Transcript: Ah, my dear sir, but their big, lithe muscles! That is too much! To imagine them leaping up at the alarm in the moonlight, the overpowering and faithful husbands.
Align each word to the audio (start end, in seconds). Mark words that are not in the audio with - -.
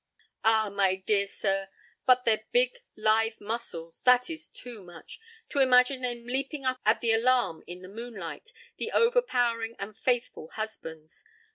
Ah, 0.43 0.69
my 0.71 0.95
dear 0.95 1.27
sir, 1.27 1.69
but 2.07 2.25
their 2.25 2.45
big, 2.51 2.79
lithe 2.95 3.39
muscles! 3.39 4.01
That 4.01 4.31
is 4.31 4.47
too 4.47 4.81
much! 4.81 5.19
To 5.49 5.59
imagine 5.59 6.01
them 6.01 6.25
leaping 6.25 6.65
up 6.65 6.79
at 6.87 7.01
the 7.01 7.11
alarm 7.13 7.63
in 7.67 7.83
the 7.83 7.87
moonlight, 7.87 8.51
the 8.77 8.91
overpowering 8.93 9.75
and 9.77 9.95
faithful 9.95 10.47
husbands. 10.47 11.23